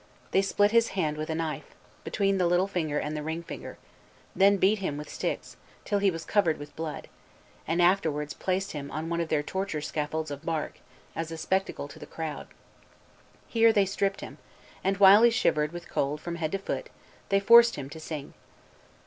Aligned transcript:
They 0.31 0.41
split 0.41 0.71
his 0.71 0.87
hand 0.97 1.15
with 1.15 1.29
a 1.29 1.35
knife, 1.35 1.75
between 2.03 2.39
the 2.39 2.47
little 2.47 2.65
finger 2.65 2.97
and 2.97 3.15
the 3.15 3.21
ring 3.21 3.43
finger; 3.43 3.77
then 4.35 4.57
beat 4.57 4.79
him 4.79 4.97
with 4.97 5.07
sticks, 5.11 5.57
till 5.85 5.99
he 5.99 6.09
was 6.09 6.25
covered 6.25 6.57
with 6.57 6.75
blood; 6.75 7.07
and 7.67 7.79
afterwards 7.79 8.33
placed 8.33 8.71
him 8.71 8.89
on 8.89 9.09
one 9.09 9.21
of 9.21 9.29
their 9.29 9.43
torture 9.43 9.79
scaffolds 9.79 10.31
of 10.31 10.43
bark, 10.43 10.79
as 11.15 11.29
a 11.29 11.37
spectacle 11.37 11.87
to 11.87 11.99
the 11.99 12.07
crowd. 12.07 12.47
Here 13.47 13.71
they 13.71 13.85
stripped 13.85 14.21
him, 14.21 14.39
and 14.83 14.97
while 14.97 15.21
he 15.21 15.29
shivered 15.29 15.71
with 15.71 15.87
cold 15.87 16.19
from 16.19 16.37
head 16.37 16.51
to 16.53 16.57
foot 16.57 16.89
they 17.29 17.39
forced 17.39 17.75
him 17.75 17.87
to 17.91 17.99
sing. 17.99 18.33